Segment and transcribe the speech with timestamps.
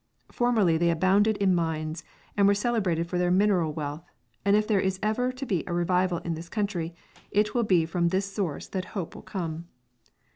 [0.31, 2.03] Formerly they abounded in mines,
[2.35, 4.03] and were celebrated for their mineral wealth,
[4.43, 6.95] and if there is ever to be a revival in this country
[7.29, 9.67] it will be from this source that hope will come.